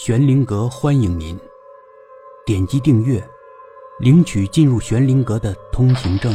[0.00, 1.36] 玄灵阁欢迎您，
[2.46, 3.20] 点击订阅，
[3.98, 6.32] 领取进入玄灵阁的通行证。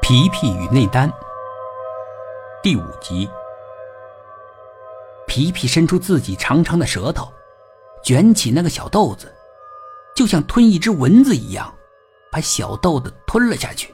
[0.00, 1.12] 皮皮与内丹
[2.62, 3.28] 第五集。
[5.26, 7.28] 皮皮伸出自己长长的舌头，
[8.04, 9.34] 卷起那个小豆子，
[10.14, 11.74] 就像吞一只蚊子一样，
[12.30, 13.92] 把小豆子吞了下去。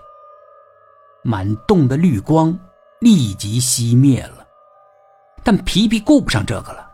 [1.22, 2.54] 满洞的绿光
[3.04, 4.46] 立即熄灭了，
[5.42, 6.90] 但皮皮顾不上这个了。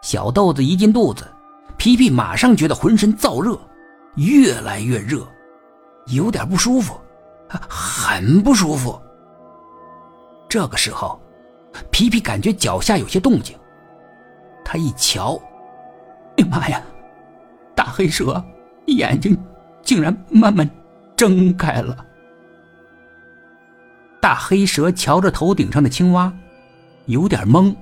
[0.00, 1.30] 小豆子一进肚子，
[1.76, 3.60] 皮皮马上觉得浑身燥热，
[4.14, 5.28] 越来越热，
[6.06, 6.98] 有点不舒服，
[7.68, 8.98] 很不舒服。
[10.48, 11.20] 这个时候，
[11.90, 13.54] 皮皮感觉脚下有些动静，
[14.64, 15.38] 他一瞧，
[16.38, 16.82] 哎呀妈呀！
[17.74, 18.42] 大黑蛇
[18.86, 19.38] 眼睛
[19.82, 20.66] 竟然慢慢
[21.14, 21.94] 睁开了。
[24.22, 26.32] 大黑蛇瞧着头顶上的青蛙，
[27.06, 27.74] 有点懵，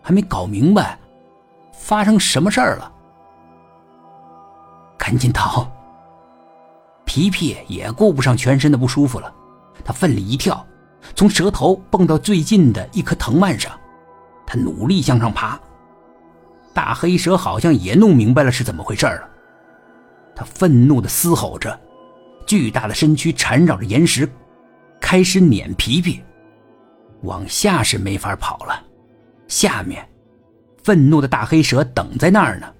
[0.00, 0.96] 还没搞明白
[1.72, 2.92] 发生什么事儿了。
[4.96, 5.68] 赶紧逃！
[7.04, 9.34] 皮皮也顾不上全身的不舒服了，
[9.84, 10.64] 他奋力一跳，
[11.16, 13.72] 从蛇头蹦到最近的一棵藤蔓上，
[14.46, 15.58] 他努力向上爬。
[16.72, 19.28] 大黑蛇好像也弄明白了是怎么回事了，
[20.36, 21.76] 他愤怒的嘶吼着，
[22.46, 24.30] 巨大的身躯缠绕着岩石。
[25.10, 26.22] 开始撵皮皮，
[27.22, 28.84] 往下是没法跑了。
[29.46, 30.06] 下面，
[30.84, 32.70] 愤怒的大黑蛇等在那儿呢，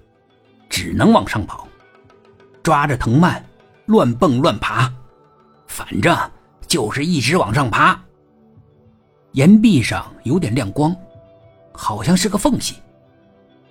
[0.69, 1.67] 只能往上跑，
[2.61, 3.43] 抓着藤蔓
[3.87, 4.93] 乱蹦乱爬，
[5.65, 6.15] 反正
[6.67, 7.99] 就是一直往上爬。
[9.31, 10.95] 岩壁上有点亮光，
[11.73, 12.75] 好像是个缝隙。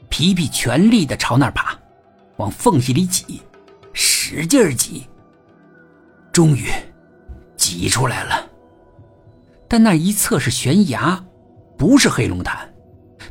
[0.09, 1.79] 皮皮全力的朝那儿爬，
[2.39, 3.41] 往缝隙里挤，
[3.93, 5.07] 使劲挤。
[6.33, 6.69] 终于。
[7.57, 8.48] 挤出来了，
[9.69, 11.23] 但那一侧是悬崖，
[11.77, 12.69] 不是黑龙潭。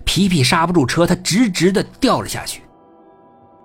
[0.06, 2.62] 皮皮刹不住车，他直直的掉了下去，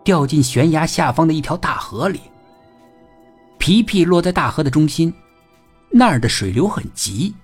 [0.02, 2.20] 掉进悬崖下方的一条大河里。
[3.58, 5.12] 皮皮落在大河的中心，
[5.90, 7.34] 那儿的水流很急，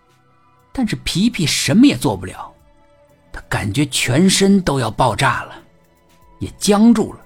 [0.72, 2.52] 但是皮皮什么也做不了，
[3.32, 5.54] 他感觉全身都要爆炸了，
[6.40, 7.20] 也僵住了，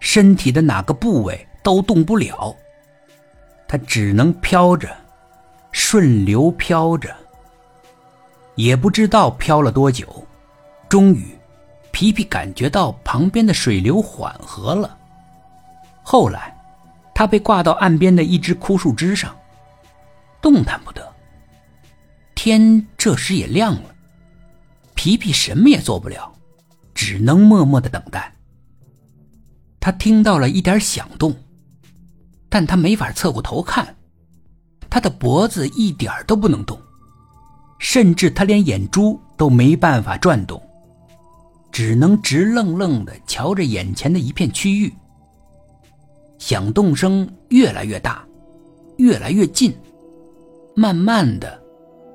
[0.00, 2.54] 身体的哪个部位都动不了。
[3.68, 4.88] 他只能飘着，
[5.72, 7.14] 顺流飘着，
[8.54, 10.06] 也不知道飘了多久。
[10.88, 11.36] 终于，
[11.90, 14.96] 皮皮感觉到旁边的水流缓和了。
[16.02, 16.56] 后来，
[17.14, 19.34] 他被挂到岸边的一只枯树枝上，
[20.40, 21.10] 动弹不得。
[22.34, 23.94] 天这时也亮了，
[24.94, 26.32] 皮皮什么也做不了，
[26.94, 28.32] 只能默默的等待。
[29.80, 31.34] 他听到了一点响动。
[32.48, 33.96] 但他没法侧过头看，
[34.92, 36.78] 他的脖子一点都不能动，
[37.78, 40.60] 甚至他连眼珠都没办法转动，
[41.70, 44.92] 只能直愣愣的瞧着眼前的一片区域。
[46.36, 48.22] 响动声越来越大，
[48.98, 49.74] 越来越近，
[50.76, 51.58] 慢慢的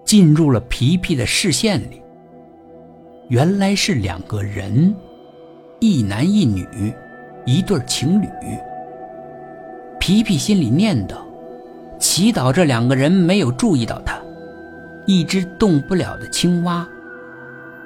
[0.06, 2.00] 进入了皮皮的视线里。
[3.30, 4.96] 原来是两个人，
[5.80, 6.94] 一男一女，
[7.44, 8.28] 一对情侣。
[10.00, 11.16] 皮皮心里念叨，
[12.00, 14.18] 祈祷这两个人没有注意到他。
[15.06, 16.86] 一只动不了的青蛙，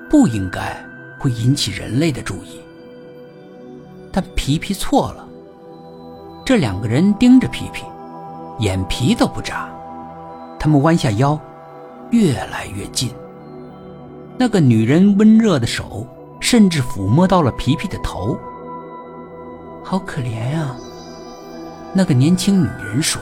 [0.10, 0.84] 不应该
[1.20, 2.60] 会引起人类的注意。
[4.12, 5.28] 但皮皮错了，
[6.44, 7.84] 这两个人盯着皮皮，
[8.60, 9.70] 眼皮都不眨。
[10.60, 11.40] 他们弯下腰，
[12.10, 13.12] 越来越近。
[14.38, 16.08] 那个女人温热的手
[16.40, 18.36] 甚至抚摸到了皮皮的头。
[19.84, 20.76] 好可怜呀！
[21.94, 23.22] 那个年轻女人说：“